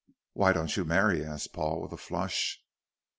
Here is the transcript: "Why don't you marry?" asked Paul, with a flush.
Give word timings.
"Why 0.33 0.51
don't 0.51 0.75
you 0.75 0.83
marry?" 0.83 1.23
asked 1.23 1.53
Paul, 1.53 1.79
with 1.83 1.91
a 1.91 1.97
flush. 1.97 2.59